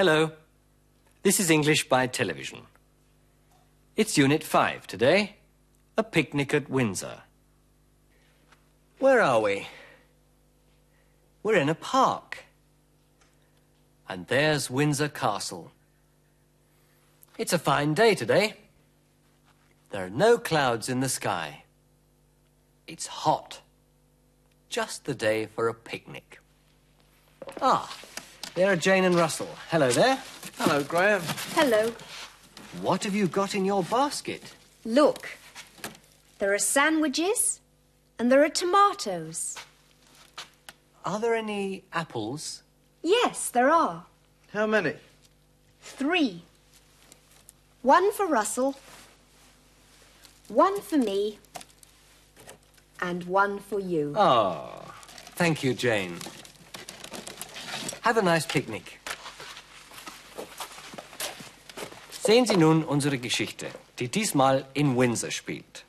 Hello. 0.00 0.32
This 1.24 1.38
is 1.38 1.50
English 1.50 1.90
by 1.90 2.06
television. 2.06 2.60
It's 3.96 4.16
Unit 4.16 4.42
5 4.42 4.86
today. 4.86 5.36
A 5.98 6.02
picnic 6.02 6.54
at 6.54 6.70
Windsor. 6.70 7.24
Where 8.98 9.20
are 9.20 9.42
we? 9.42 9.66
We're 11.42 11.56
in 11.56 11.68
a 11.68 11.74
park. 11.74 12.44
And 14.08 14.26
there's 14.28 14.70
Windsor 14.70 15.10
Castle. 15.10 15.70
It's 17.36 17.52
a 17.52 17.58
fine 17.58 17.92
day 17.92 18.14
today. 18.14 18.54
There 19.90 20.06
are 20.06 20.16
no 20.26 20.38
clouds 20.38 20.88
in 20.88 21.00
the 21.00 21.10
sky. 21.10 21.64
It's 22.86 23.06
hot. 23.06 23.60
Just 24.70 25.04
the 25.04 25.14
day 25.14 25.44
for 25.44 25.68
a 25.68 25.74
picnic. 25.74 26.40
Ah, 27.60 27.94
there 28.54 28.70
are 28.72 28.76
Jane 28.76 29.04
and 29.04 29.14
Russell. 29.14 29.48
Hello 29.68 29.90
there. 29.90 30.18
Hello, 30.58 30.82
Graham. 30.82 31.22
Hello. 31.54 31.92
What 32.82 33.04
have 33.04 33.14
you 33.14 33.26
got 33.26 33.54
in 33.54 33.64
your 33.64 33.82
basket? 33.82 34.54
Look. 34.84 35.38
There 36.38 36.52
are 36.54 36.58
sandwiches 36.58 37.60
and 38.18 38.30
there 38.30 38.44
are 38.44 38.48
tomatoes. 38.48 39.56
Are 41.04 41.18
there 41.18 41.34
any 41.34 41.84
apples? 41.92 42.62
Yes, 43.02 43.48
there 43.50 43.70
are. 43.70 44.04
How 44.52 44.66
many? 44.66 44.94
Three. 45.80 46.42
One 47.82 48.12
for 48.12 48.26
Russell, 48.26 48.76
one 50.48 50.82
for 50.82 50.98
me, 50.98 51.38
and 53.00 53.24
one 53.24 53.58
for 53.58 53.80
you. 53.80 54.12
Ah, 54.18 54.82
thank 55.34 55.64
you, 55.64 55.72
Jane. 55.72 56.18
Have 58.02 58.18
a 58.18 58.22
nice 58.22 58.46
picnic. 58.46 58.98
Sehen 62.22 62.46
Sie 62.46 62.56
nun 62.56 62.82
unsere 62.82 63.18
Geschichte, 63.18 63.66
die 63.98 64.08
diesmal 64.08 64.66
in 64.72 64.96
Windsor 64.96 65.30
spielt. 65.30 65.84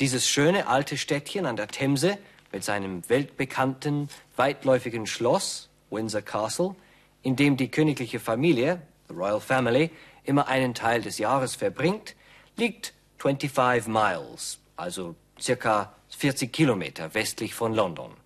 Dieses 0.00 0.28
schöne 0.28 0.66
alte 0.66 0.98
Städtchen 0.98 1.46
an 1.46 1.56
der 1.56 1.68
Themse 1.68 2.18
mit 2.52 2.62
seinem 2.62 3.08
weltbekannten, 3.08 4.08
weitläufigen 4.36 5.06
Schloss, 5.06 5.68
Windsor 5.90 6.22
Castle, 6.22 6.74
in 7.22 7.36
dem 7.36 7.56
die 7.56 7.70
königliche 7.70 8.20
Familie, 8.20 8.82
the 9.08 9.14
Royal 9.14 9.40
Family, 9.40 9.90
immer 10.24 10.46
einen 10.46 10.74
Teil 10.74 11.00
des 11.00 11.18
Jahres 11.18 11.54
verbringt, 11.54 12.16
liegt 12.56 12.92
25 13.18 13.88
Miles, 13.88 14.58
also 14.76 15.14
circa 15.40 15.94
40 16.10 16.52
Kilometer 16.52 17.14
westlich 17.14 17.54
von 17.54 17.74
London. 17.74 18.19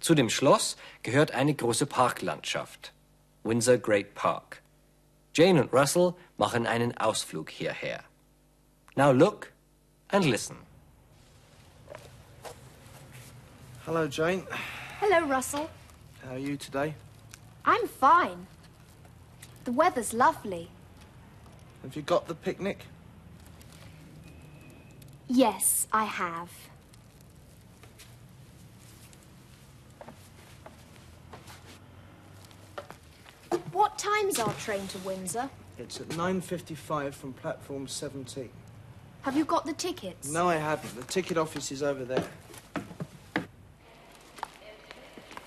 Zu 0.00 0.14
dem 0.14 0.30
Schloss 0.30 0.76
gehört 1.02 1.32
eine 1.32 1.54
große 1.54 1.86
Parklandschaft, 1.86 2.92
Windsor 3.44 3.78
Great 3.78 4.14
Park. 4.14 4.62
Jane 5.34 5.60
und 5.60 5.72
Russell 5.72 6.14
machen 6.38 6.66
einen 6.66 6.96
Ausflug 6.96 7.50
hierher. 7.50 8.02
Now 8.96 9.12
look 9.12 9.52
and 10.08 10.24
listen. 10.24 10.56
Hello, 13.84 14.06
Jane. 14.06 14.46
Hello, 15.00 15.26
Russell. 15.26 15.68
How 16.24 16.32
are 16.32 16.38
you 16.38 16.56
today? 16.56 16.94
I'm 17.64 17.86
fine. 17.86 18.46
The 19.64 19.72
weather's 19.72 20.12
lovely. 20.12 20.68
Have 21.82 21.94
you 21.94 22.02
got 22.02 22.26
the 22.26 22.34
picnic? 22.34 22.86
Yes, 25.28 25.86
I 25.92 26.04
have. 26.04 26.50
What 33.72 33.98
time's 33.98 34.38
our 34.40 34.52
train 34.54 34.86
to 34.88 34.98
Windsor? 34.98 35.48
It's 35.78 36.00
at 36.00 36.08
9.55 36.08 37.14
from 37.14 37.32
platform 37.34 37.86
17. 37.86 38.50
Have 39.22 39.36
you 39.36 39.44
got 39.44 39.64
the 39.64 39.72
tickets? 39.72 40.30
No, 40.30 40.48
I 40.48 40.56
haven't. 40.56 40.96
The 40.96 41.04
ticket 41.04 41.38
office 41.38 41.70
is 41.70 41.82
over 41.82 42.04
there. 42.04 42.24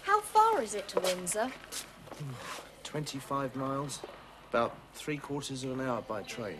How 0.03 0.21
far 0.21 0.61
is 0.61 0.73
it 0.73 0.87
to 0.89 0.99
Windsor? 1.01 1.51
25 2.83 3.55
miles. 3.55 3.99
About 4.49 4.77
three 4.93 5.17
quarters 5.17 5.63
of 5.63 5.71
an 5.71 5.81
hour 5.81 6.01
by 6.03 6.21
train. 6.21 6.57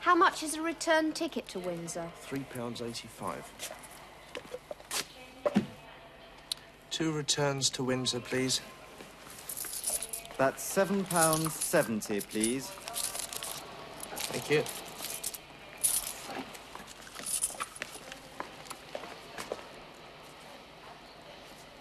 How 0.00 0.14
much 0.14 0.42
is 0.42 0.54
a 0.54 0.62
return 0.62 1.12
ticket 1.12 1.46
to 1.48 1.58
Windsor? 1.58 2.10
£3.85. 2.28 3.34
Two 6.90 7.12
returns 7.12 7.68
to 7.70 7.84
Windsor, 7.84 8.20
please. 8.20 8.60
That's 10.38 10.62
seven 10.62 11.04
pounds 11.04 11.54
seventy, 11.54 12.20
please. 12.20 12.66
Thank 14.28 14.50
you. 14.50 14.62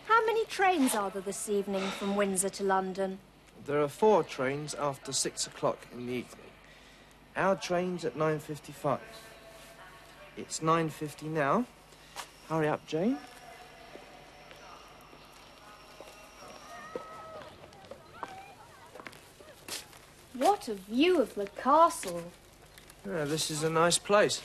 How 0.06 0.26
many 0.26 0.46
trains 0.46 0.96
are 0.96 1.10
there 1.10 1.22
this 1.22 1.50
evening 1.50 1.84
from 2.00 2.16
Windsor 2.16 2.50
to 2.50 2.64
London? 2.64 3.20
There 3.66 3.82
are 3.82 3.90
four 3.90 4.24
trains 4.24 4.74
after 4.74 5.12
six 5.12 5.48
o'clock 5.48 5.88
in 5.92 6.06
the 6.06 6.14
evening. 6.14 6.46
Our 7.36 7.58
train's 7.58 8.06
at 8.06 8.16
9.55. 8.16 9.00
It's 10.38 10.62
9.50 10.62 11.24
now. 11.24 11.66
Hurry 12.48 12.70
up, 12.70 12.88
Jane. 12.88 13.18
What 20.66 20.78
a 20.80 20.82
view 20.92 21.22
of 21.22 21.36
the 21.36 21.46
castle. 21.46 22.24
Yeah, 23.08 23.26
this 23.26 23.52
is 23.52 23.62
a 23.62 23.70
nice 23.70 24.00
place. 24.00 24.42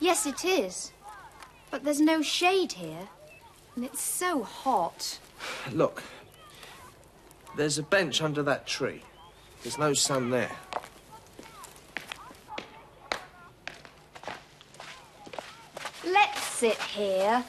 Yes, 0.00 0.26
it 0.26 0.44
is. 0.44 0.90
But 1.70 1.84
there's 1.84 2.00
no 2.00 2.20
shade 2.20 2.72
here. 2.72 3.08
And 3.76 3.84
it's 3.84 4.02
so 4.02 4.42
hot. 4.42 5.20
Look, 5.72 6.02
there's 7.56 7.78
a 7.78 7.84
bench 7.84 8.20
under 8.20 8.42
that 8.42 8.66
tree. 8.66 9.04
There's 9.62 9.78
no 9.78 9.92
sun 9.92 10.30
there. 10.30 10.50
Let's 16.04 16.42
sit 16.42 16.78
here. 16.82 17.44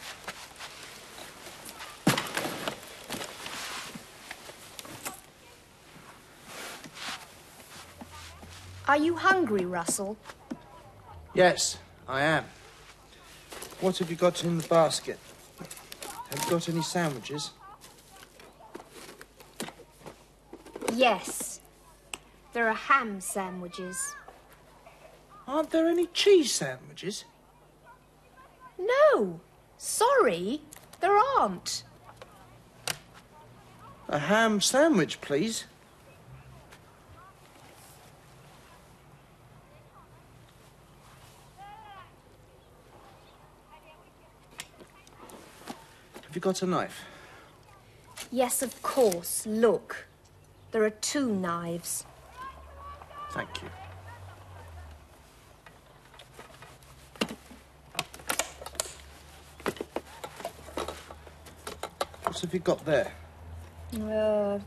Are 8.92 8.98
you 8.98 9.16
hungry, 9.16 9.64
Russell? 9.64 10.18
Yes, 11.34 11.78
I 12.10 12.24
am. 12.24 12.44
What 13.80 13.98
have 14.00 14.10
you 14.10 14.18
got 14.18 14.44
in 14.44 14.58
the 14.58 14.68
basket? 14.68 15.18
Have 16.30 16.44
you 16.44 16.52
got 16.52 16.68
any 16.68 16.82
sandwiches? 16.82 17.52
Yes. 20.94 21.62
There 22.52 22.68
are 22.68 22.74
ham 22.74 23.22
sandwiches. 23.22 24.14
Aren't 25.48 25.70
there 25.70 25.88
any 25.88 26.08
cheese 26.08 26.52
sandwiches? 26.52 27.24
No. 28.78 29.40
Sorry, 29.78 30.64
there 31.00 31.16
aren't. 31.16 31.86
A 34.10 34.20
ham 34.20 34.60
sandwich, 34.60 35.22
please. 35.22 35.64
Have 46.32 46.38
you 46.38 46.40
got 46.40 46.62
a 46.62 46.66
knife? 46.66 47.04
Yes, 48.32 48.62
of 48.62 48.82
course. 48.82 49.46
Look. 49.46 50.08
There 50.72 50.82
are 50.86 50.90
two 50.90 51.30
knives. 51.30 52.06
Thank 53.32 53.50
you. 53.62 53.68
What 62.24 62.40
have 62.40 62.54
you 62.54 62.62
got 62.62 62.86
there? 62.86 63.12
Uh, 63.94 64.60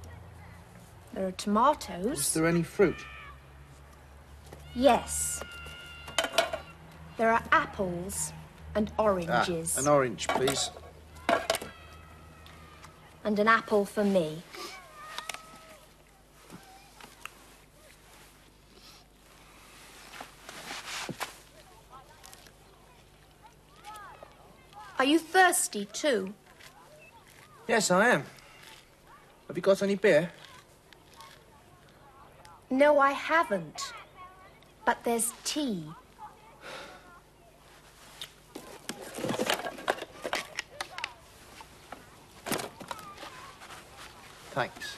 there 1.14 1.28
are 1.28 1.32
tomatoes. 1.38 2.18
Is 2.18 2.34
there 2.34 2.46
any 2.46 2.62
fruit? 2.62 3.06
Yes. 4.74 5.42
There 7.16 7.32
are 7.32 7.42
apples 7.52 8.34
and 8.74 8.92
oranges. 8.98 9.30
Ah, 9.30 9.44
oranges. 9.46 9.78
an 9.78 9.88
orange, 9.88 10.28
please. 10.28 10.68
And 13.24 13.38
an 13.38 13.48
apple 13.48 13.84
for 13.84 14.04
me. 14.04 14.42
Are 24.98 25.04
you 25.04 25.18
thirsty 25.18 25.86
too? 25.92 26.32
Yes, 27.66 27.90
I 27.90 28.08
am. 28.10 28.24
Have 29.48 29.56
you 29.56 29.62
got 29.62 29.82
any 29.82 29.96
beer? 29.96 30.30
No, 32.70 32.98
I 32.98 33.12
haven't. 33.12 33.92
But 34.86 35.04
there's 35.04 35.32
tea. 35.44 35.84
Thanks. 44.54 44.96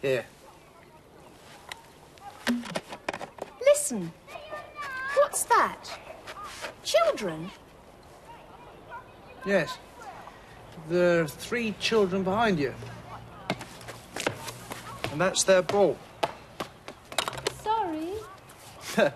Here. 0.00 0.26
Listen. 3.60 4.12
What's 5.14 5.44
that? 5.44 5.78
Children? 6.82 7.48
Yes. 9.46 9.78
There 10.88 11.20
are 11.20 11.28
three 11.28 11.76
children 11.78 12.24
behind 12.24 12.58
you. 12.58 12.74
And 15.12 15.20
that's 15.20 15.42
their 15.44 15.60
ball. 15.60 15.98
Sorry. 17.62 18.12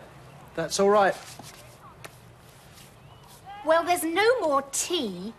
That's 0.55 0.79
all 0.79 0.91
right. 0.91 1.15
Well, 3.65 3.83
there's 3.83 4.05
no 4.05 4.41
more 4.41 4.63
tea. 4.73 5.33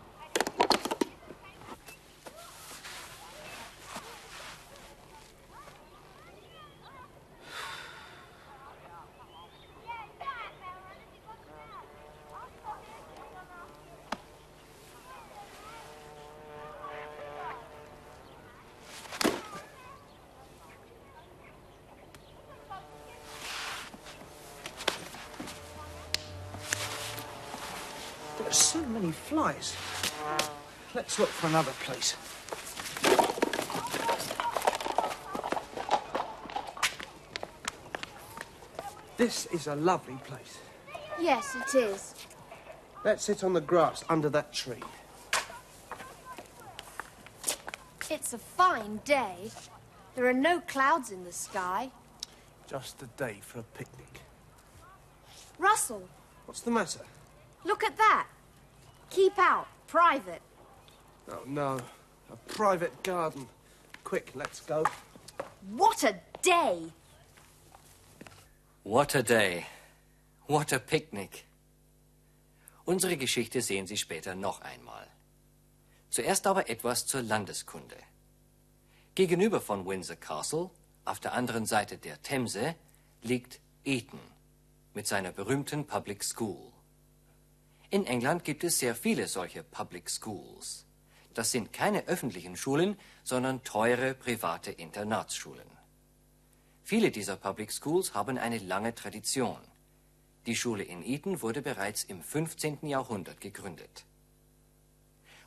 There's 28.48 28.56
so 28.60 28.82
many 28.86 29.12
flies. 29.12 29.76
Let's 30.96 31.20
look 31.20 31.28
for 31.28 31.48
another 31.48 31.74
place. 31.82 32.16
This 39.18 39.48
is 39.48 39.68
a 39.68 39.76
lovely 39.76 40.18
place. 40.24 40.60
Yes, 41.20 41.58
it 41.58 41.76
is. 41.76 42.16
Let's 43.04 43.26
sit 43.26 43.44
on 43.44 43.52
the 43.52 43.60
grass 43.60 44.06
under 44.08 44.30
that 44.30 44.54
tree. 44.54 44.84
It's 48.10 48.32
a 48.32 48.38
fine 48.38 49.02
day. 49.04 49.52
There 50.16 50.26
are 50.26 50.32
no 50.32 50.62
clouds 50.62 51.12
in 51.12 51.26
the 51.26 51.34
sky. 51.34 51.92
Just 52.66 53.02
a 53.02 53.08
day 53.18 53.40
for 53.42 53.60
a 53.60 53.64
picnic. 53.64 54.22
Russell, 55.60 56.08
What's 56.46 56.62
the 56.62 56.72
matter? 56.72 57.02
look 57.66 57.84
at 57.84 57.98
that. 57.98 58.28
Keep 59.09 59.38
out. 59.38 59.68
Private. 59.88 60.42
Oh, 61.31 61.44
no. 61.45 61.80
A 62.31 62.36
private 62.48 63.04
garden. 63.04 63.48
Quick, 64.04 64.31
let's 64.36 64.59
go. 64.62 64.83
What 65.75 66.04
a 66.04 66.15
day! 66.42 66.92
What 68.83 69.15
a 69.15 69.24
day. 69.24 69.65
What 70.48 70.71
a 70.71 70.80
picnic. 70.80 71.45
Unsere 72.86 73.18
Geschichte 73.18 73.62
sehen 73.62 73.86
Sie 73.86 73.98
später 73.98 74.33
noch 74.33 74.62
einmal. 74.62 75.07
Zuerst 76.09 76.48
aber 76.48 76.69
etwas 76.69 77.06
zur 77.06 77.21
Landeskunde. 77.21 77.98
Gegenüber 79.15 79.59
von 79.59 79.86
Windsor 79.86 80.15
Castle, 80.15 80.69
auf 81.04 81.19
der 81.19 81.33
anderen 81.33 81.65
Seite 81.65 81.98
der 81.98 82.21
Themse, 82.21 82.75
liegt 83.24 83.59
Eton 83.83 84.19
mit 84.94 85.06
seiner 85.06 85.31
berühmten 85.31 85.86
Public 85.86 86.24
School. 86.24 86.71
In 87.89 88.06
England 88.06 88.44
gibt 88.44 88.66
es 88.66 88.80
sehr 88.80 88.95
viele 88.95 89.28
solche 89.28 89.63
Public 89.63 90.10
Schools. 90.10 90.86
Das 91.34 91.51
sind 91.51 91.72
keine 91.72 92.06
öffentlichen 92.07 92.57
Schulen, 92.57 92.98
sondern 93.24 93.63
teure 93.63 94.13
private 94.13 94.72
Internatsschulen. 94.72 95.69
Viele 96.84 97.12
dieser 97.12 97.38
Public 97.38 97.72
Schools 97.72 98.13
haben 98.13 98.38
eine 98.38 98.57
lange 98.57 98.94
Tradition. 98.94 99.60
Die 100.48 100.56
Schule 100.56 100.84
in 100.84 101.04
Eton 101.04 101.42
wurde 101.42 101.62
bereits 101.62 102.04
im 102.04 102.22
15. 102.22 102.80
Jahrhundert 102.88 103.39
gegründet. 103.39 104.06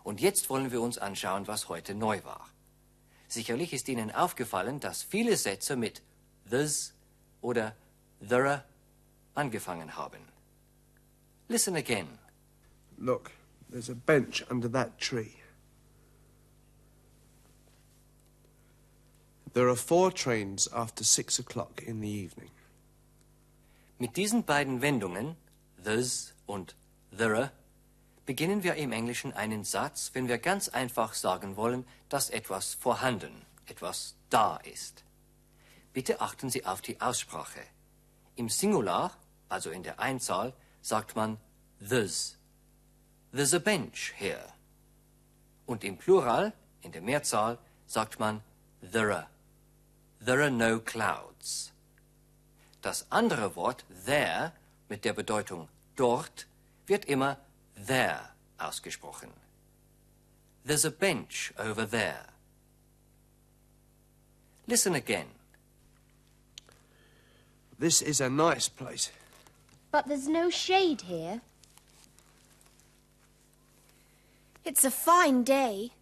Und 0.03 0.21
jetzt 0.21 0.49
wollen 0.49 0.73
wir 0.73 0.81
uns 0.81 0.97
anschauen, 0.97 1.47
was 1.47 1.69
heute 1.69 1.95
neu 1.95 2.25
war. 2.25 2.49
Sicherlich 3.29 3.73
ist 3.73 3.89
Ihnen 3.89 4.11
aufgefallen, 4.11 4.81
dass 4.81 5.03
viele 5.03 5.37
Sätze 5.37 5.77
mit 5.77 6.03
this 6.49 6.95
oder 7.43 7.77
there 8.27 8.65
angefangen 9.35 9.97
haben. 9.97 10.21
Listen 11.49 11.77
again. 11.77 12.19
Look, 13.01 13.33
there's 13.71 13.89
a 13.89 13.95
bench 13.95 14.45
under 14.51 14.69
that 14.69 14.99
tree. 14.99 15.37
There 19.53 19.69
are 19.69 19.77
four 19.77 20.13
trains 20.13 20.69
after 20.73 21.03
six 21.03 21.39
o'clock 21.39 21.83
in 21.83 22.01
the 22.01 22.09
evening. 22.09 22.51
Mit 23.99 24.17
diesen 24.17 24.45
beiden 24.45 24.81
Wendungen, 24.81 25.37
this 25.83 26.35
und 26.47 26.75
there, 27.11 27.51
beginnen 28.27 28.63
wir 28.63 28.77
im 28.77 28.93
Englischen 28.93 29.33
einen 29.33 29.65
Satz, 29.65 30.11
wenn 30.15 30.29
wir 30.29 30.39
ganz 30.39 30.69
einfach 30.69 31.15
sagen 31.15 31.57
wollen, 31.57 31.85
dass 32.09 32.31
etwas 32.31 32.75
vorhanden, 32.75 33.45
etwas 33.67 34.15
da 34.29 34.59
ist. 34.59 35.05
Bitte 35.93 36.21
achten 36.21 36.49
Sie 36.49 36.65
auf 36.65 36.81
die 36.81 37.01
Aussprache. 37.01 37.61
Im 38.37 38.49
Singular, 38.49 39.17
also 39.49 39.71
in 39.71 39.83
der 39.83 39.99
Einzahl, 39.99 40.55
sagt 40.81 41.17
man 41.17 41.39
this. 41.81 42.39
There's 43.33 43.55
a 43.55 43.61
bench 43.61 44.13
here. 44.17 44.53
Und 45.67 45.85
im 45.85 45.97
Plural, 45.97 46.53
in 46.83 46.93
der 46.93 47.03
Mehrzahl, 47.03 47.59
sagt 47.87 48.19
man 48.19 48.43
there 48.83 49.13
are. 49.13 49.29
There 50.21 50.43
are 50.43 50.51
no 50.51 50.81
clouds. 50.81 51.73
Das 52.83 53.07
andere 53.11 53.55
Wort 53.55 53.85
there 54.07 54.53
mit 54.89 55.05
der 55.05 55.13
Bedeutung 55.13 55.69
dort 55.97 56.47
wird 56.87 57.05
immer 57.05 57.37
there 57.77 58.31
ausgesprochen. 58.59 59.31
There's 60.65 60.85
a 60.85 60.91
bench 60.91 61.53
over 61.59 61.87
there. 61.87 62.27
Listen 64.67 64.95
again. 64.95 65.27
This 67.79 68.03
is 68.03 68.21
a 68.21 68.29
nice 68.29 68.69
place. 68.69 69.11
But 69.91 70.07
there's 70.07 70.29
no 70.29 70.51
shade 70.51 71.03
here. 71.03 71.41
It's 74.63 74.85
a 74.85 74.91
fine 74.91 75.43
day. 75.43 75.93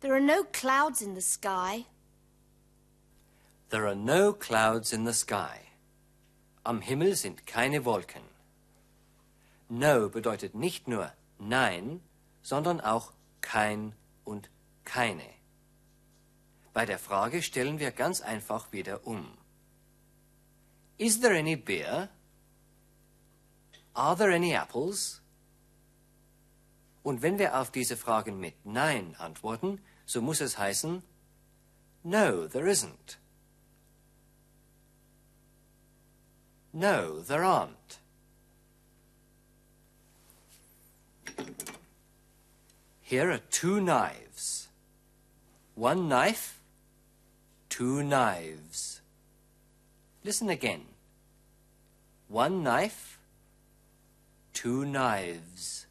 There 0.00 0.14
are 0.14 0.20
no 0.20 0.44
clouds 0.44 1.02
in 1.02 1.14
the 1.14 1.20
sky. 1.20 1.84
There 3.68 3.86
are 3.86 3.94
no 3.94 4.32
clouds 4.32 4.92
in 4.92 5.04
the 5.04 5.12
sky. 5.12 5.68
Am 6.64 6.80
Himmel 6.80 7.14
sind 7.14 7.46
keine 7.46 7.84
Wolken. 7.84 8.22
No 9.68 10.08
bedeutet 10.08 10.54
nicht 10.54 10.88
nur 10.88 11.12
nein, 11.38 12.00
sondern 12.42 12.80
auch 12.80 13.12
kein 13.42 13.94
und 14.24 14.48
keine. 14.84 15.28
Bei 16.72 16.86
der 16.86 16.98
Frage 16.98 17.42
stellen 17.42 17.78
wir 17.80 17.90
ganz 17.90 18.22
einfach 18.22 18.72
wieder 18.72 19.06
um. 19.06 19.36
Is 20.96 21.20
there 21.20 21.36
any 21.36 21.56
beer? 21.56 22.08
Are 23.94 24.16
there 24.16 24.32
any 24.32 24.54
apples? 24.54 25.20
Und 27.06 27.22
wenn 27.22 27.38
wir 27.38 27.56
auf 27.60 27.70
diese 27.70 27.96
Fragen 27.96 28.40
mit 28.40 28.66
Nein 28.66 29.14
antworten, 29.18 29.80
so 30.06 30.20
muss 30.20 30.40
es 30.40 30.58
heißen, 30.58 31.04
No, 32.02 32.48
there 32.48 32.68
isn't. 32.68 33.18
No, 36.72 37.22
there 37.22 37.44
aren't. 37.44 38.00
Here 43.02 43.30
are 43.30 43.42
two 43.50 43.80
knives. 43.80 44.68
One 45.76 46.08
knife, 46.08 46.60
two 47.68 48.02
knives. 48.02 49.00
Listen 50.24 50.48
again. 50.48 50.86
One 52.28 52.64
knife, 52.64 53.20
two 54.52 54.84
knives. 54.84 55.85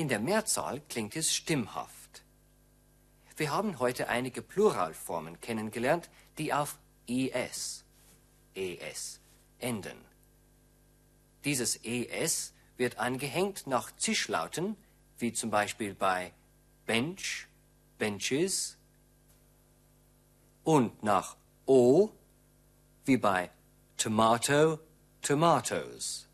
In 0.00 0.08
der 0.08 0.18
Mehrzahl 0.18 0.80
klingt 0.88 1.14
es 1.14 1.30
stimmhaft. 1.30 2.22
Wir 3.36 3.52
haben 3.52 3.78
heute 3.80 4.08
einige 4.08 4.40
Pluralformen 4.40 5.38
kennengelernt, 5.42 6.08
die 6.38 6.54
auf 6.54 6.78
es 7.06 7.84
es 8.54 9.20
enden. 9.58 9.98
Dieses 11.44 11.76
es 11.76 12.54
wird 12.78 12.96
angehängt 12.96 13.66
nach 13.66 13.94
Zischlauten, 13.94 14.74
wie 15.18 15.34
zum 15.34 15.50
Beispiel 15.50 15.94
bei 15.94 16.32
bench, 16.86 17.46
benches, 17.98 18.78
und 20.64 21.02
nach 21.02 21.36
o, 21.66 22.08
wie 23.04 23.18
bei 23.18 23.50
tomato, 23.98 24.78
tomatoes. 25.20 26.26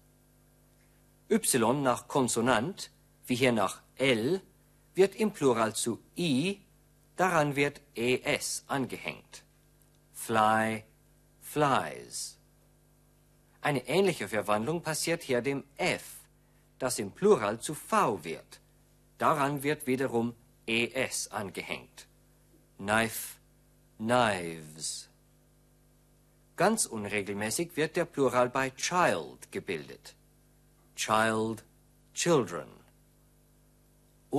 y 1.29 1.83
nach 1.83 2.07
Konsonant, 2.07 2.93
wie 3.27 3.35
hier 3.35 3.53
nach 3.53 3.83
l, 3.97 4.41
wird 4.95 5.15
im 5.17 5.33
Plural 5.33 5.75
zu 5.75 6.01
i, 6.17 6.61
daran 7.17 7.57
wird 7.57 7.81
es 7.95 8.65
angehängt. 8.67 9.45
Fly, 10.13 10.85
flies. 11.41 12.39
Eine 13.61 13.87
ähnliche 13.89 14.29
Verwandlung 14.29 14.83
passiert 14.83 15.23
hier 15.23 15.43
dem 15.43 15.65
f, 15.77 16.21
das 16.79 16.99
im 16.99 17.11
Plural 17.11 17.61
zu 17.61 17.75
v 17.75 18.23
wird. 18.25 18.61
Daran 19.19 19.63
wird 19.63 19.87
wiederum 19.87 20.35
es 20.67 21.31
angehängt. 21.31 22.07
Knife, 22.79 23.37
knives. 23.99 25.09
Ganz 26.57 26.87
unregelmäßig 26.87 27.77
wird 27.77 27.97
der 27.97 28.05
Plural 28.05 28.49
bei 28.51 28.71
child 28.71 29.51
gebildet. 29.53 30.15
Child, 30.95 31.65
children. 32.15 32.69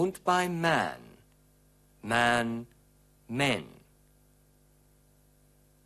Und 0.02 0.24
bei 0.24 0.48
man, 0.48 1.02
man, 2.04 2.68
men. 3.28 3.66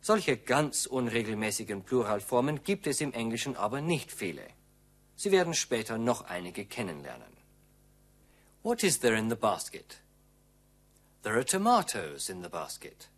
Solche 0.02 0.36
ganz 0.36 0.84
unregelmäßigen 0.84 1.82
Pluralformen 1.82 2.62
gibt 2.62 2.86
es 2.86 3.00
im 3.00 3.14
Englischen 3.14 3.56
aber 3.56 3.80
nicht 3.80 4.12
viele. 4.12 4.46
Sie 5.16 5.32
werden 5.32 5.54
später 5.54 5.96
noch 5.96 6.26
einige 6.26 6.66
kennenlernen. 6.66 7.32
What 8.62 8.82
is 8.82 9.00
there 9.00 9.16
in 9.16 9.30
the 9.30 9.34
basket? 9.34 10.02
There 11.22 11.36
are 11.36 11.46
tomatoes 11.46 12.28
in 12.28 12.42
the 12.42 12.50
basket. 12.50 13.08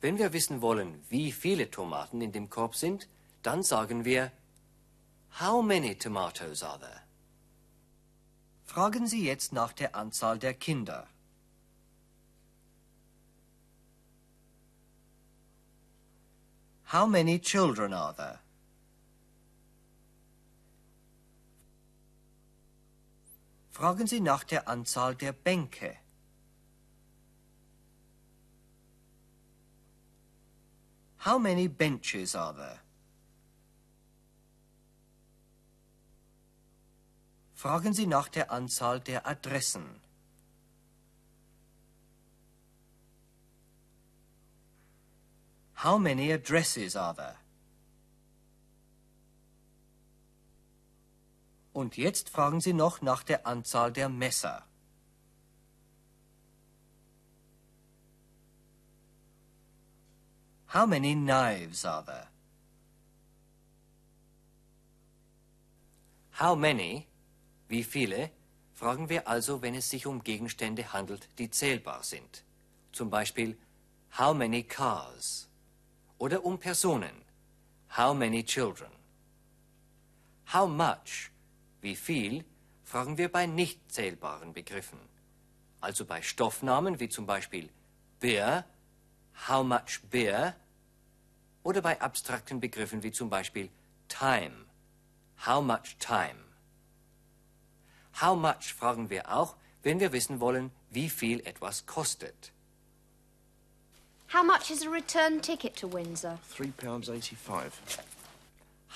Wenn 0.00 0.18
wir 0.18 0.32
wissen 0.32 0.60
wollen, 0.60 1.04
wie 1.08 1.30
viele 1.30 1.70
Tomaten 1.70 2.20
in 2.20 2.32
dem 2.32 2.50
Korb 2.50 2.74
sind, 2.74 3.06
dann 3.44 3.62
sagen 3.62 4.04
wir, 4.04 4.32
How 5.40 5.62
many 5.62 5.94
tomatoes 5.94 6.64
are 6.64 6.80
there? 6.80 7.07
Fragen 8.78 9.08
Sie 9.08 9.24
jetzt 9.24 9.52
nach 9.52 9.72
der 9.72 9.96
Anzahl 9.96 10.38
der 10.38 10.54
Kinder. 10.54 11.08
How 16.92 17.04
many 17.08 17.40
children 17.40 17.92
are 17.92 18.14
there? 18.14 18.38
Fragen 23.72 24.06
Sie 24.06 24.20
nach 24.20 24.44
der 24.44 24.68
Anzahl 24.68 25.16
der 25.16 25.32
Bänke. 25.32 25.96
How 31.24 31.40
many 31.40 31.66
benches 31.66 32.36
are 32.36 32.54
there? 32.54 32.87
Fragen 37.58 37.92
Sie 37.92 38.06
nach 38.06 38.28
der 38.28 38.52
Anzahl 38.52 39.00
der 39.00 39.26
Adressen. 39.26 40.00
How 45.82 45.98
many 45.98 46.32
addresses 46.32 46.94
are 46.94 47.16
there? 47.16 47.34
Und 51.72 51.96
jetzt 51.96 52.30
fragen 52.30 52.60
Sie 52.60 52.72
noch 52.72 53.02
nach 53.02 53.24
der 53.24 53.44
Anzahl 53.44 53.92
der 53.92 54.08
Messer. 54.08 54.64
How 60.72 60.86
many 60.86 61.16
knives 61.16 61.84
are 61.84 62.04
there? 62.04 62.28
How 66.38 66.54
many, 66.54 67.08
wie 67.68 67.84
viele, 67.84 68.30
fragen 68.74 69.08
wir 69.08 69.28
also, 69.28 69.62
wenn 69.62 69.74
es 69.74 69.90
sich 69.90 70.06
um 70.06 70.24
Gegenstände 70.24 70.92
handelt, 70.92 71.28
die 71.38 71.50
zählbar 71.50 72.02
sind. 72.02 72.44
Zum 72.92 73.10
Beispiel, 73.10 73.56
how 74.18 74.34
many 74.34 74.62
cars? 74.62 75.48
Oder 76.18 76.44
um 76.44 76.58
Personen, 76.58 77.22
how 77.96 78.14
many 78.14 78.42
children? 78.44 78.90
How 80.52 80.68
much, 80.68 81.30
wie 81.80 81.96
viel, 81.96 82.44
fragen 82.84 83.18
wir 83.18 83.30
bei 83.30 83.46
nicht 83.46 83.92
zählbaren 83.92 84.52
Begriffen. 84.52 84.98
Also 85.80 86.04
bei 86.04 86.22
Stoffnamen 86.22 86.98
wie 86.98 87.08
zum 87.08 87.26
Beispiel 87.26 87.68
Beer 88.18 88.64
how 89.46 89.62
much 89.62 90.00
beer 90.10 90.56
oder 91.62 91.82
bei 91.82 92.00
abstrakten 92.00 92.60
Begriffen 92.60 93.02
wie 93.02 93.12
zum 93.12 93.30
Beispiel 93.30 93.70
time, 94.08 94.66
how 95.46 95.62
much 95.62 95.96
time. 95.98 96.47
How 98.20 98.34
much 98.36 98.74
fragen 98.74 99.10
wir 99.10 99.32
auch, 99.32 99.54
wenn 99.82 100.00
wir 100.00 100.12
wissen 100.12 100.40
wollen, 100.40 100.70
wie 100.90 101.08
viel 101.08 101.40
etwas 101.46 101.86
kostet. 101.86 102.52
How 104.32 104.44
much 104.44 104.70
is 104.70 104.86
a 104.86 104.90
return 104.90 105.40
ticket 105.40 105.76
to 105.76 105.88
Windsor? 105.88 106.38
£3.85. 106.56 107.72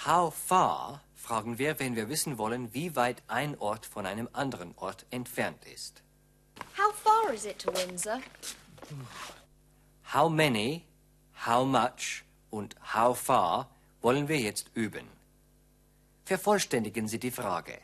How 0.05 0.31
far 0.31 1.01
fragen 1.17 1.59
wir, 1.59 1.79
wenn 1.79 1.97
wir 1.97 2.09
wissen 2.09 2.37
wollen, 2.37 2.75
wie 2.75 2.97
weit 2.97 3.23
ein 3.29 3.59
Ort 3.59 3.87
von 3.87 4.07
einem 4.07 4.29
anderen 4.33 4.75
Ort 4.77 5.07
entfernt 5.11 5.65
ist. 5.65 6.03
How 6.77 6.93
far 6.93 7.33
is 7.33 7.45
it 7.45 7.59
to 7.61 7.73
Windsor? 7.73 8.21
How 10.13 10.29
many, 10.29 10.85
how 11.47 11.65
much 11.65 12.25
und 12.51 12.75
how 12.95 13.17
far 13.17 13.69
wollen 14.03 14.29
wir 14.29 14.39
jetzt 14.39 14.71
üben. 14.75 15.07
Vervollständigen 16.25 17.09
Sie 17.09 17.19
die 17.19 17.31
Frage. 17.31 17.79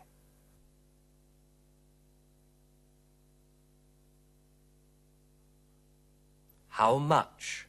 How 6.79 6.99
much? 6.99 7.67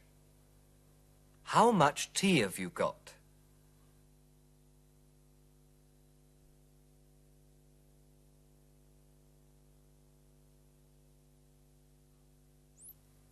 How 1.42 1.72
much 1.72 2.12
tea 2.12 2.38
have 2.42 2.60
you 2.60 2.68
got? 2.68 3.14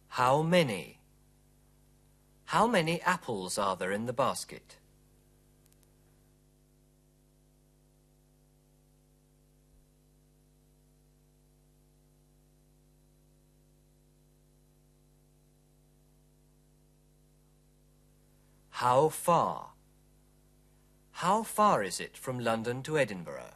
How 0.09 0.43
many? 0.43 0.99
How 2.47 2.67
many 2.67 3.01
apples 3.03 3.57
are 3.57 3.77
there 3.77 3.93
in 3.93 4.07
the 4.07 4.13
basket? 4.13 4.79
How 18.79 19.09
far? 19.09 19.71
How 21.11 21.43
far 21.43 21.83
is 21.83 21.99
it 21.99 22.17
from 22.17 22.39
London 22.39 22.81
to 22.85 22.97
Edinburgh? 22.97 23.55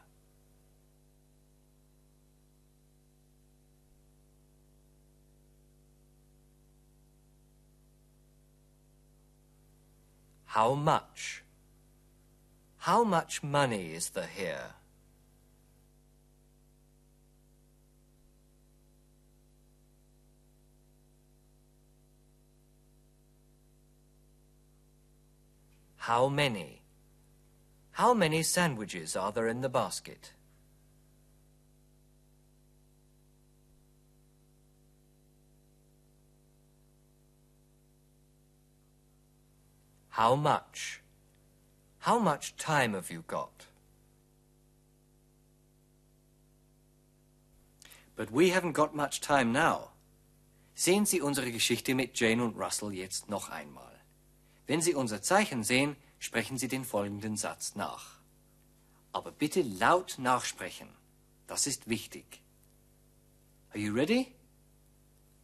How 10.47 10.75
much? 10.75 11.45
How 12.79 13.05
much 13.05 13.45
money 13.45 13.93
is 13.95 14.11
there 14.11 14.27
here? 14.27 14.82
How 26.07 26.29
many? 26.29 26.83
How 27.93 28.13
many 28.13 28.43
sandwiches 28.43 29.15
are 29.15 29.31
there 29.31 29.47
in 29.47 29.61
the 29.61 29.69
basket? 29.69 30.33
How 40.09 40.35
much? 40.35 41.03
How 42.01 42.19
much 42.19 42.57
time 42.57 42.95
have 42.95 43.13
you 43.13 43.23
got? 43.29 43.67
But 48.17 48.33
we 48.33 48.51
haven't 48.51 48.73
got 48.73 48.93
much 48.93 49.21
time 49.21 49.53
now. 49.53 49.91
Sehen 50.75 51.07
Sie 51.07 51.21
unsere 51.21 51.53
Geschichte 51.53 51.95
mit 51.95 52.19
Jane 52.19 52.43
und 52.43 52.57
Russell 52.57 52.93
jetzt 52.93 53.31
noch 53.31 53.51
einmal. 53.51 53.92
Wenn 54.67 54.81
Sie 54.81 54.95
unser 54.95 55.23
Zeichen 55.23 55.65
sehen, 55.65 55.97
sprechen 56.19 56.59
Sie 56.59 56.69
den 56.69 56.85
folgenden 56.85 57.37
Satz 57.37 57.75
nach. 57.75 58.19
Aber 59.13 59.33
bitte 59.33 59.63
laut 59.63 60.17
nachsprechen. 60.19 60.89
Das 61.47 61.67
ist 61.67 61.89
wichtig. 61.89 62.43
Are 63.71 63.79
you 63.79 63.93
ready? 63.93 64.35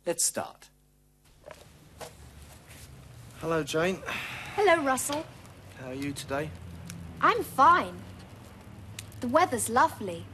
Let's 0.07 0.29
start. 0.29 0.71
Hello, 3.41 3.63
Jane. 3.63 3.99
Hello, 4.57 4.83
Russell. 4.83 5.25
How 5.81 5.89
are 5.89 5.95
you 5.95 6.13
today? 6.13 6.51
I'm 7.21 7.43
fine. 7.45 7.95
The 9.21 9.29
weather's 9.29 9.69
lovely. 9.69 10.25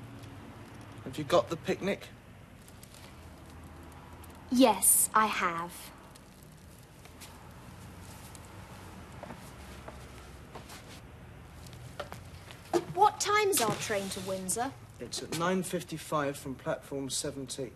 Have 1.05 1.19
you 1.19 1.25
got 1.25 1.51
the 1.51 1.57
picnic? 1.57 2.09
Yes, 4.51 5.11
I 5.15 5.27
have. 5.27 5.73
Time's 13.25 13.63
our 13.63 13.75
train 13.77 14.09
to 14.11 14.21
Windsor? 14.21 14.71
It's 15.01 15.23
at 15.23 15.31
9.55 15.31 16.37
from 16.37 16.55
platform 16.55 17.09
17. 17.09 17.71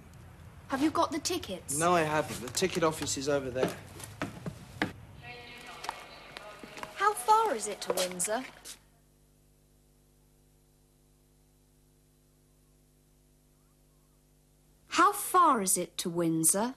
Have 0.68 0.82
you 0.82 0.90
got 0.90 1.10
the 1.10 1.18
tickets? 1.18 1.78
No, 1.78 1.94
I 1.94 2.02
haven't. 2.02 2.40
The 2.46 2.52
ticket 2.52 2.84
office 2.84 3.16
is 3.16 3.28
over 3.28 3.48
there. 3.50 3.70
How 6.96 7.14
far 7.14 7.54
is 7.54 7.66
it 7.66 7.80
to 7.82 7.92
Windsor? 7.94 8.44
How 14.88 15.12
far 15.12 15.62
is 15.62 15.78
it 15.78 15.96
to 15.98 16.10
Windsor? 16.10 16.74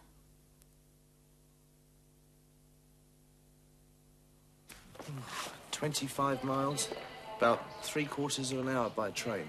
Twenty-five 5.71 6.43
miles. 6.43 6.87
About 7.41 7.83
three 7.83 8.05
quarters 8.05 8.51
of 8.51 8.59
an 8.59 8.69
hour 8.69 8.91
by 8.91 9.09
train. 9.09 9.47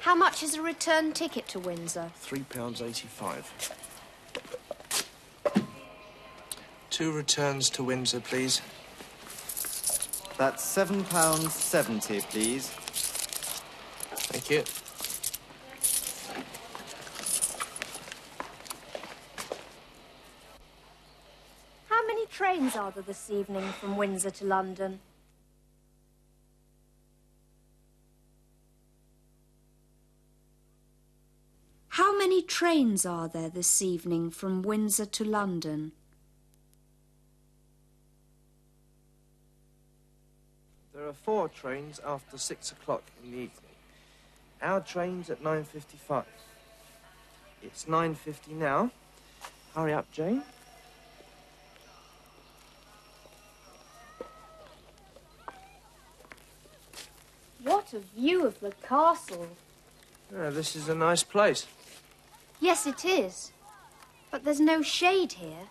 How 0.00 0.14
much 0.14 0.42
is 0.42 0.54
a 0.54 0.62
return 0.62 1.12
ticket 1.12 1.46
to 1.48 1.58
Windsor? 1.58 2.10
Three 2.14 2.44
pounds 2.44 2.80
eighty-five. 2.80 3.52
Two 6.88 7.12
returns 7.12 7.68
to 7.68 7.84
Windsor, 7.84 8.20
please. 8.20 8.62
That's 10.38 10.64
seven 10.64 11.04
pounds 11.04 11.52
seventy, 11.52 12.22
please. 12.22 12.68
Thank 14.30 14.48
you. 14.48 14.64
How 21.90 22.06
many 22.06 22.24
trains 22.28 22.76
are 22.76 22.92
there 22.92 23.02
this 23.02 23.28
evening 23.28 23.68
from 23.78 23.98
Windsor 23.98 24.30
to 24.30 24.46
London? 24.46 25.00
Trains 32.56 33.04
are 33.04 33.28
there 33.28 33.50
this 33.50 33.82
evening 33.82 34.30
from 34.30 34.62
Windsor 34.62 35.04
to 35.04 35.22
London? 35.22 35.92
There 40.94 41.06
are 41.06 41.12
four 41.12 41.50
trains 41.50 42.00
after 42.02 42.38
six 42.38 42.72
o'clock 42.72 43.02
in 43.22 43.30
the 43.30 43.36
evening. 43.36 43.76
Our 44.62 44.80
train's 44.80 45.28
at 45.28 45.42
9.55. 45.42 46.24
It's 47.62 47.84
9.50 47.84 48.52
now. 48.52 48.90
Hurry 49.74 49.92
up, 49.92 50.10
Jane. 50.10 50.42
What 57.62 57.92
a 57.92 57.98
view 57.98 58.46
of 58.46 58.58
the 58.60 58.72
castle! 58.82 59.46
Yeah, 60.32 60.48
this 60.48 60.74
is 60.74 60.88
a 60.88 60.94
nice 60.94 61.22
place. 61.22 61.66
Yes, 62.60 62.86
it 62.86 63.04
is. 63.04 63.52
But 64.30 64.44
there's 64.44 64.60
no 64.60 64.82
shade 64.82 65.34
here. 65.34 65.68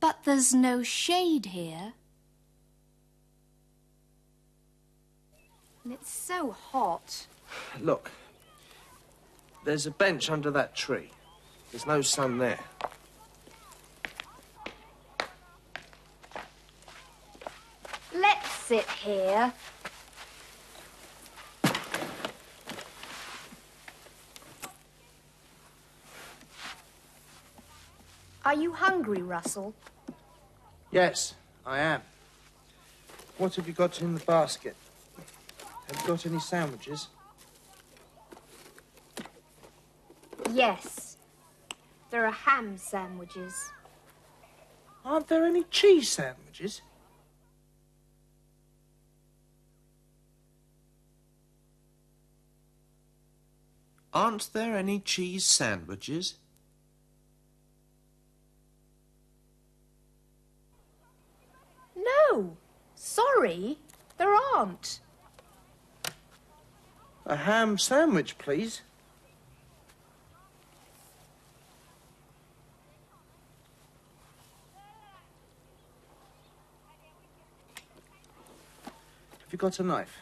But 0.00 0.24
there's 0.24 0.54
no 0.54 0.82
shade 0.82 1.46
here. 1.46 1.92
And 5.84 5.92
it's 5.92 6.10
so 6.10 6.50
hot. 6.50 7.26
Look, 7.80 8.10
there's 9.64 9.86
a 9.86 9.90
bench 9.90 10.30
under 10.30 10.50
that 10.50 10.74
tree. 10.74 11.10
There's 11.70 11.86
no 11.86 12.00
sun 12.00 12.38
there. 12.38 12.60
Let's 18.14 18.50
sit 18.50 18.88
here. 18.88 19.52
Are 28.44 28.54
you 28.54 28.72
hungry, 28.72 29.22
Russell? 29.22 29.74
Yes, 30.90 31.34
I 31.66 31.80
am. 31.80 32.02
What 33.36 33.54
have 33.56 33.66
you 33.66 33.74
got 33.74 34.00
in 34.00 34.14
the 34.14 34.20
basket? 34.24 34.74
Have 35.86 36.00
you 36.00 36.08
got 36.08 36.26
any 36.26 36.40
sandwiches? 36.40 37.08
Yes. 40.52 41.16
There 42.10 42.24
are 42.24 42.32
ham 42.32 42.78
sandwiches. 42.78 43.70
Aren't 45.04 45.28
there 45.28 45.44
any 45.44 45.64
cheese 45.64 46.08
sandwiches? 46.08 46.82
Aren't 54.12 54.50
there 54.52 54.76
any 54.76 55.00
cheese 55.00 55.44
sandwiches? 55.44 56.34
Sorry. 63.18 63.78
There 64.16 64.32
aren't. 64.32 65.00
A 67.26 67.34
ham 67.34 67.76
sandwich, 67.76 68.38
please. 68.38 68.82
Have 78.84 79.50
you 79.50 79.58
got 79.58 79.80
a 79.80 79.82
knife? 79.82 80.18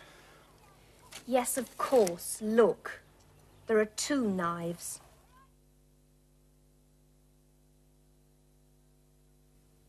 Yes, 1.26 1.58
of 1.58 1.76
course. 1.76 2.38
Look. 2.40 3.02
There 3.66 3.78
are 3.78 3.84
two 3.84 4.26
knives. 4.26 5.00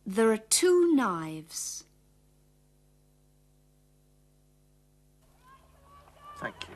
There 0.05 0.29
are 0.29 0.37
two 0.37 0.93
knives. 0.93 1.85
Thank 6.37 6.55
you. 6.69 6.75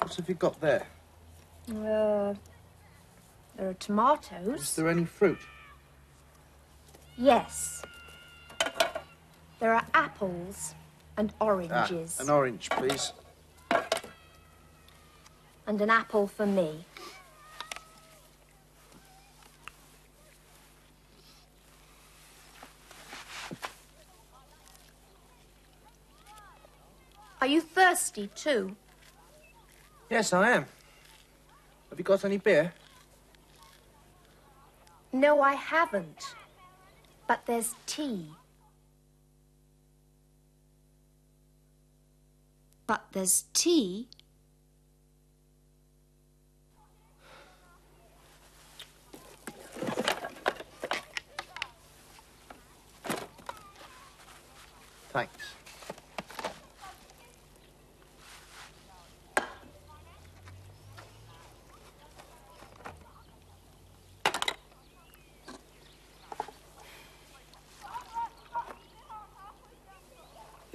What 0.00 0.14
have 0.14 0.28
you 0.28 0.34
got 0.34 0.60
there? 0.60 0.86
Uh, 1.68 2.34
there 3.56 3.70
are 3.70 3.74
tomatoes. 3.78 4.60
Is 4.60 4.76
there 4.76 4.88
any 4.88 5.04
fruit? 5.04 5.38
Yes. 7.16 7.82
There 9.60 9.74
are 9.74 9.84
apples 9.94 10.74
and 11.16 11.32
oranges. 11.40 11.72
Ah, 11.72 11.86
oranges. 11.88 12.20
an 12.20 12.30
orange, 12.30 12.70
please. 12.70 13.12
and 15.66 15.80
an 15.80 15.90
apple 15.90 16.26
for 16.26 16.46
me. 16.46 16.84
Are 27.46 27.48
you 27.48 27.60
thirsty 27.60 28.28
too? 28.34 28.74
Yes, 30.10 30.32
I 30.32 30.50
am. 30.50 30.66
Have 31.90 31.96
you 31.96 32.02
got 32.02 32.24
any 32.24 32.38
beer? 32.38 32.72
No, 35.12 35.40
I 35.40 35.54
haven't. 35.54 36.34
But 37.28 37.46
there's 37.46 37.76
tea. 37.86 38.30
But 42.88 43.04
there's 43.12 43.44
tea? 43.54 44.08
Thanks. 55.12 55.56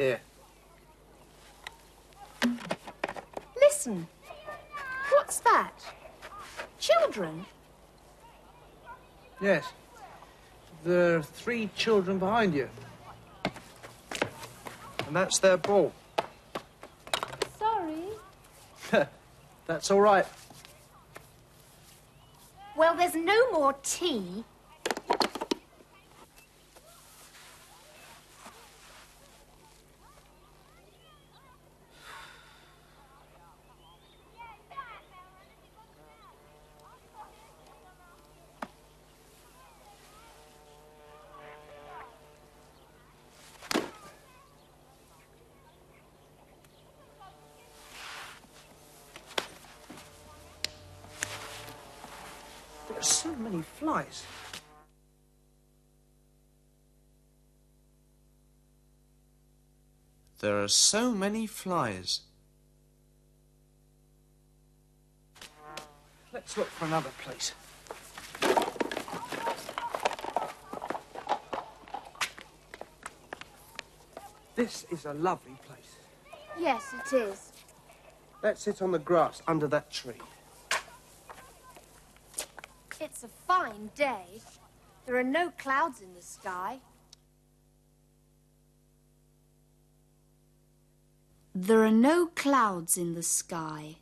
Here. 0.02 0.20
Listen. 3.56 4.08
What's 5.12 5.42
that? 5.42 5.74
Children? 6.80 7.46
Yes. 9.40 9.64
There 10.84 11.18
are 11.18 11.22
three 11.22 11.70
children 11.82 12.20
behind 12.20 12.54
you. 12.54 12.70
And 15.08 15.16
that's 15.16 15.40
their 15.40 15.58
ball. 15.58 15.92
Sorry. 17.58 18.06
That's 19.66 19.90
all 19.90 20.00
right. 20.00 20.28
Well, 22.78 22.96
there's 22.96 23.16
no 23.16 23.52
more 23.52 23.74
tea. 23.82 24.44
There 52.92 53.00
are 53.00 53.04
so 53.04 53.34
many 53.92 54.04
flies. 54.04 54.26
There 60.40 60.64
are 60.64 60.68
so 60.68 61.12
many 61.12 61.46
flies. 61.46 62.22
Let's 66.34 66.58
look 66.58 66.68
for 66.68 66.86
another 66.86 67.12
place. 67.24 67.54
This 74.56 74.86
is 74.92 75.06
a 75.06 75.14
lovely 75.14 75.58
place. 75.68 75.96
Yes, 76.60 76.94
it 76.94 77.16
is. 77.16 77.52
Let's 78.44 78.62
sit 78.62 78.82
on 78.82 78.92
the 78.92 79.00
grass 79.00 79.42
under 79.48 79.68
that 79.68 79.92
tree. 79.92 80.22
It's 83.04 83.24
a 83.24 83.28
fine 83.28 83.90
day. 83.96 84.42
There 85.08 85.18
are 85.18 85.24
no 85.24 85.50
clouds 85.58 86.02
in 86.02 86.14
the 86.14 86.22
sky. 86.22 86.78
There 91.56 91.84
are 91.84 91.92
no 91.92 92.28
clouds 92.28 92.98
in 92.98 93.16
the 93.16 93.24
sky. 93.24 93.96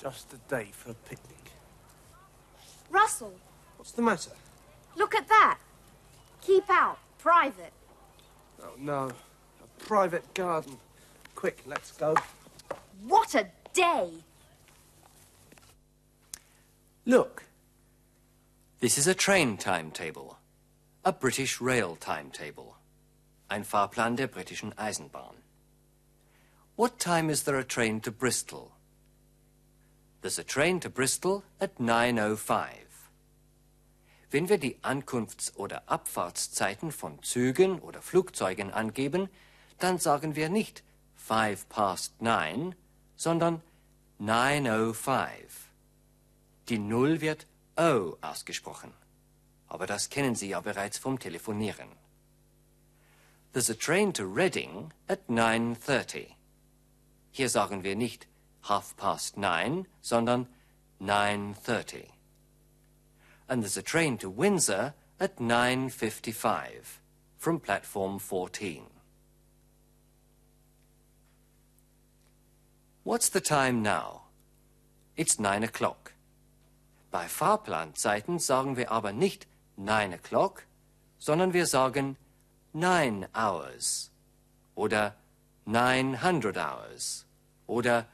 Just 0.00 0.32
a 0.32 0.36
day 0.48 0.68
for 0.70 0.92
a 0.92 0.94
picnic. 0.94 1.50
Russell, 2.88 3.34
What's 3.78 3.90
the 3.90 4.02
matter? 4.02 4.30
look 4.94 5.16
at 5.16 5.28
that. 5.28 5.58
Keep 6.40 6.70
out. 6.70 6.98
Private. 7.18 7.72
Oh, 8.62 8.74
no. 8.78 9.10
A 9.10 9.84
private 9.84 10.32
garden. 10.34 10.76
Quick, 11.34 11.64
let's 11.66 11.90
go. 11.90 12.14
What 13.02 13.34
a 13.34 13.48
day! 13.72 14.10
Look. 17.08 17.44
This 18.80 18.98
is 18.98 19.06
a 19.06 19.14
train 19.14 19.58
timetable. 19.58 20.38
A 21.04 21.12
British 21.12 21.60
rail 21.60 21.94
timetable. 21.94 22.78
Ein 23.48 23.62
Fahrplan 23.62 24.16
der 24.16 24.26
britischen 24.26 24.76
Eisenbahn. 24.76 25.36
What 26.74 26.98
time 26.98 27.30
is 27.30 27.44
there 27.44 27.60
a 27.60 27.64
train 27.64 28.00
to 28.00 28.10
Bristol? 28.10 28.72
There's 30.20 30.40
a 30.40 30.42
train 30.42 30.80
to 30.80 30.90
Bristol 30.90 31.44
at 31.60 31.78
9.05. 31.78 32.66
Wenn 34.32 34.48
wir 34.48 34.58
die 34.58 34.78
Ankunfts- 34.82 35.54
oder 35.54 35.84
Abfahrtszeiten 35.86 36.90
von 36.90 37.22
Zügen 37.22 37.78
oder 37.78 38.02
Flugzeugen 38.02 38.72
angeben, 38.72 39.28
dann 39.78 39.98
sagen 39.98 40.34
wir 40.34 40.48
nicht 40.48 40.82
five 41.14 41.68
past 41.68 42.20
nine, 42.20 42.74
sondern 43.14 43.62
9.05. 44.20 45.65
Die 46.68 46.78
Null 46.78 47.20
wird 47.20 47.46
O 47.76 48.16
ausgesprochen. 48.20 48.92
Aber 49.68 49.86
das 49.86 50.08
kennen 50.08 50.34
Sie 50.34 50.48
ja 50.48 50.60
bereits 50.60 50.98
vom 50.98 51.18
Telefonieren. 51.18 51.88
There's 53.52 53.70
a 53.70 53.74
train 53.74 54.12
to 54.12 54.24
Reading 54.24 54.92
at 55.08 55.28
9.30. 55.28 56.34
Hier 57.30 57.48
sagen 57.48 57.84
wir 57.84 57.96
nicht 57.96 58.26
half 58.62 58.96
past 58.96 59.36
nine, 59.36 59.86
sondern 60.00 60.46
9.30. 61.00 62.08
And 63.48 63.62
there's 63.62 63.76
a 63.76 63.82
train 63.82 64.18
to 64.18 64.28
Windsor 64.28 64.94
at 65.18 65.36
9.55 65.36 67.00
from 67.38 67.60
platform 67.60 68.18
14. 68.18 68.84
What's 73.04 73.28
the 73.28 73.40
time 73.40 73.82
now? 73.82 74.22
It's 75.16 75.38
nine 75.38 75.62
o'clock. 75.62 76.15
Bei 77.10 77.28
Fahrplanzeiten 77.28 78.38
sagen 78.38 78.76
wir 78.76 78.90
aber 78.90 79.12
nicht 79.12 79.46
nine 79.76 80.16
o'clock, 80.16 80.66
sondern 81.18 81.52
wir 81.52 81.66
sagen 81.66 82.16
nine 82.72 83.28
hours 83.34 84.10
oder 84.74 85.14
900 85.66 86.56
hours 86.56 87.24
oder 87.66 88.06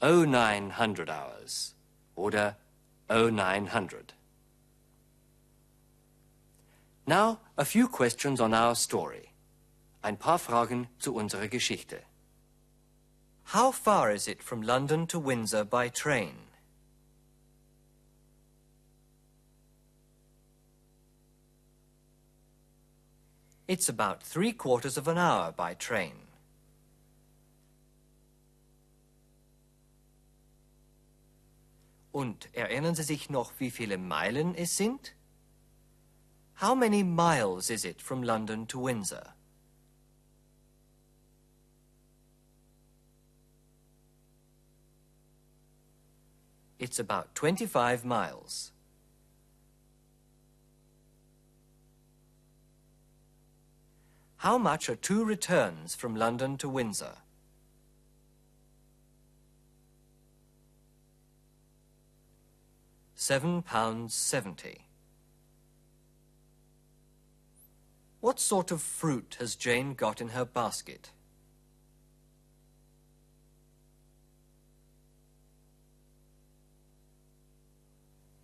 oh 0.00 0.24
900 0.24 1.08
hours 1.10 1.74
oder 2.14 2.56
oh 3.08 3.30
900. 3.30 4.14
Now, 7.06 7.38
a 7.56 7.64
few 7.64 7.88
questions 7.88 8.40
on 8.40 8.54
our 8.54 8.76
story. 8.76 9.30
Ein 10.02 10.16
paar 10.16 10.38
Fragen 10.38 10.86
zu 10.98 11.14
unserer 11.14 11.48
Geschichte. 11.48 12.04
How 13.52 13.72
far 13.72 14.12
is 14.12 14.28
it 14.28 14.42
from 14.42 14.62
London 14.62 15.08
to 15.08 15.18
Windsor 15.18 15.64
by 15.64 15.90
train? 15.90 16.49
It's 23.70 23.88
about 23.88 24.20
three 24.20 24.50
quarters 24.50 24.96
of 24.96 25.06
an 25.06 25.16
hour 25.16 25.52
by 25.52 25.74
train. 25.74 26.26
Und 32.10 32.48
erinnern 32.52 32.96
Sie 32.96 33.04
sich 33.04 33.30
noch, 33.30 33.52
wie 33.60 33.70
viele 33.70 33.96
Meilen 33.96 34.56
es 34.56 34.76
sind? 34.76 35.14
How 36.60 36.74
many 36.74 37.04
miles 37.04 37.70
is 37.70 37.84
it 37.84 38.02
from 38.02 38.24
London 38.24 38.66
to 38.66 38.80
Windsor? 38.80 39.34
It's 46.80 46.98
about 46.98 47.28
25 47.36 48.04
miles. 48.04 48.72
How 54.40 54.56
much 54.56 54.88
are 54.88 54.96
two 54.96 55.22
returns 55.22 55.94
from 55.94 56.16
London 56.16 56.56
to 56.56 56.68
Windsor? 56.70 57.12
Seven 63.14 63.60
pounds 63.60 64.14
seventy. 64.14 64.86
What 68.20 68.40
sort 68.40 68.70
of 68.70 68.80
fruit 68.80 69.36
has 69.38 69.56
Jane 69.56 69.92
got 69.92 70.22
in 70.22 70.30
her 70.30 70.46
basket? 70.46 71.10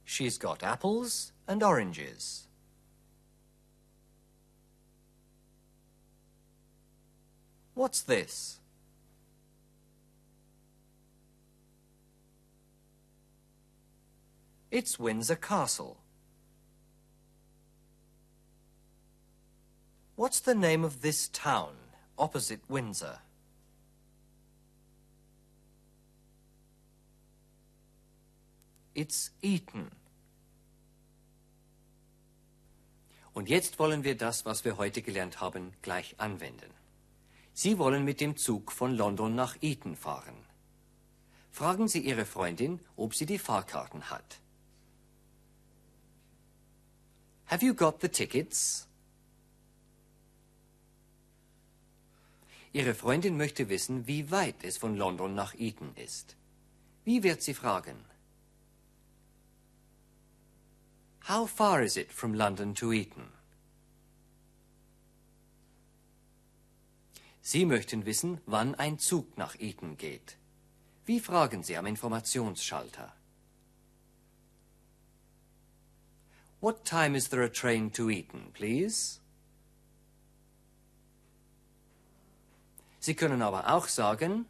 She's 0.05 0.37
got 0.37 0.63
apples 0.63 1.33
and 1.49 1.63
oranges. 1.63 2.46
What's 7.77 8.01
this? 8.01 8.59
It's 14.71 14.99
Windsor 14.99 15.37
Castle. 15.37 15.99
What's 20.17 20.41
the 20.41 20.55
name 20.55 20.85
of 20.85 21.03
this 21.03 21.29
town 21.29 21.75
opposite 22.19 22.61
Windsor? 22.67 23.19
It's 28.95 29.33
Eton. 29.43 29.91
Und 33.35 33.51
jetzt 33.51 33.79
wollen 33.79 34.03
wir 34.03 34.17
das, 34.17 34.47
was 34.47 34.65
wir 34.65 34.79
heute 34.79 35.03
gelernt 35.03 35.43
haben, 35.43 35.75
gleich 35.83 36.15
anwenden. 36.17 36.86
Sie 37.59 37.79
wollen 37.79 38.05
mit 38.05 38.21
dem 38.21 38.37
Zug 38.37 38.71
von 38.71 38.95
London 38.95 39.35
nach 39.35 39.57
Eton 39.63 39.97
fahren. 39.97 40.37
Fragen 41.51 41.89
Sie 41.89 42.01
Ihre 42.01 42.27
Freundin, 42.27 42.81
ob 42.97 43.15
sie 43.15 43.25
die 43.25 43.39
Fahrkarten 43.39 44.11
hat. 44.11 44.41
Have 47.47 47.65
you 47.65 47.73
got 47.73 48.03
the 48.03 48.11
tickets? 48.11 48.87
Ihre 52.75 52.95
Freundin 52.95 53.39
möchte 53.39 53.71
wissen, 53.71 54.07
wie 54.07 54.31
weit 54.31 54.63
es 54.63 54.77
von 54.77 54.95
London 54.95 55.35
nach 55.35 55.55
Eton 55.55 55.95
ist. 55.97 56.37
Wie 57.07 57.23
wird 57.23 57.41
sie 57.41 57.55
fragen? 57.55 58.05
How 61.27 61.49
far 61.49 61.81
is 61.81 61.97
it 61.97 62.13
from 62.13 62.35
London 62.35 62.75
to 62.75 62.93
Eton? 62.93 63.36
Sie 67.49 67.65
möchten 67.65 68.07
wissen, 68.07 68.41
wann 68.47 68.75
ein 68.75 68.99
Zug 68.99 69.39
nach 69.39 69.55
Eton 69.61 69.97
geht. 69.97 70.37
Wie 71.05 71.21
fragen 71.21 71.63
Sie 71.63 71.77
am 71.77 71.87
Informationsschalter? 71.87 73.13
What 76.61 76.85
time 76.85 77.17
is 77.17 77.29
there 77.29 77.45
a 77.45 77.49
train 77.49 77.93
to 77.93 78.11
Eton, 78.11 78.53
please? 78.53 79.21
Sie 82.99 83.15
können 83.15 83.43
aber 83.43 83.73
auch 83.73 83.87
sagen, 83.87 84.47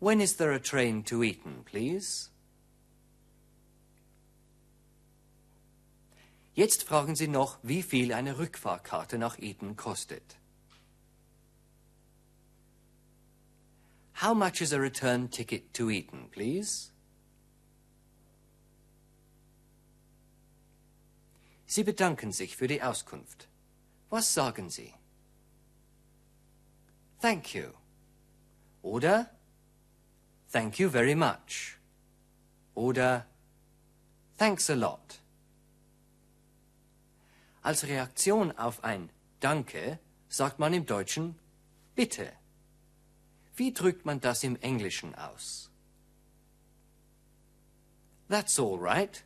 When 0.00 0.20
is 0.20 0.38
there 0.38 0.52
a 0.52 0.58
train 0.58 1.04
to 1.04 1.22
Eton, 1.22 1.62
please? 1.64 2.30
Jetzt 6.54 6.82
fragen 6.82 7.14
Sie 7.14 7.28
noch, 7.28 7.60
wie 7.62 7.84
viel 7.84 8.12
eine 8.12 8.38
Rückfahrkarte 8.38 9.18
nach 9.18 9.38
Eton 9.38 9.76
kostet. 9.76 10.39
How 14.20 14.34
much 14.34 14.60
is 14.60 14.74
a 14.74 14.78
return 14.78 15.28
ticket 15.28 15.72
to 15.72 15.88
Eton, 15.88 16.28
please? 16.30 16.90
Sie 21.66 21.82
bedanken 21.82 22.30
sich 22.30 22.54
für 22.54 22.66
die 22.66 22.82
Auskunft. 22.82 23.48
Was 24.10 24.34
sagen 24.34 24.68
Sie? 24.68 24.92
Thank 27.22 27.54
you. 27.54 27.72
Oder 28.82 29.30
Thank 30.52 30.78
you 30.78 30.90
very 30.90 31.14
much. 31.14 31.78
Oder 32.74 33.24
Thanks 34.36 34.68
a 34.68 34.74
lot. 34.74 35.22
Als 37.62 37.84
Reaktion 37.84 38.52
auf 38.58 38.84
ein 38.84 39.08
Danke 39.40 39.98
sagt 40.28 40.58
man 40.58 40.74
im 40.74 40.84
Deutschen 40.84 41.38
Bitte. 41.94 42.39
Wie 43.56 43.72
drückt 43.72 44.04
man 44.04 44.20
das 44.20 44.42
im 44.44 44.56
Englischen 44.56 45.14
aus? 45.14 45.70
That's 48.28 48.58
all 48.58 48.78
right. 48.78 49.24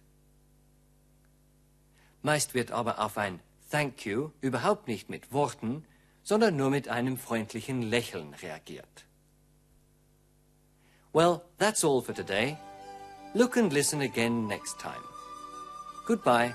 Meist 2.22 2.54
wird 2.54 2.70
aber 2.70 2.98
auf 3.00 3.18
ein 3.18 3.40
Thank 3.70 4.06
you 4.06 4.30
überhaupt 4.40 4.88
nicht 4.88 5.10
mit 5.10 5.32
Worten, 5.32 5.84
sondern 6.22 6.56
nur 6.56 6.70
mit 6.70 6.88
einem 6.88 7.18
freundlichen 7.18 7.82
Lächeln 7.82 8.32
reagiert. 8.34 9.04
Well, 11.12 11.42
that's 11.58 11.84
all 11.84 12.00
for 12.00 12.14
today. 12.14 12.56
Look 13.34 13.56
and 13.56 13.72
listen 13.72 14.00
again 14.00 14.46
next 14.46 14.78
time. 14.80 15.02
Goodbye. 16.06 16.54